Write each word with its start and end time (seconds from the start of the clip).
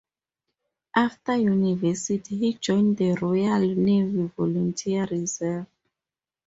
After 0.95 1.35
university 1.35 2.35
he 2.35 2.53
joined 2.55 2.97
the 2.97 3.11
Royal 3.11 3.59
Navy 3.59 4.31
Volunteer 4.35 5.05
Reserve. 5.05 5.67